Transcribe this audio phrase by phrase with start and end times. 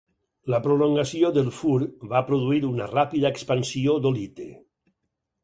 [0.51, 1.77] La promulgació del fur
[2.15, 4.51] va produir una ràpida expansió d'Olite.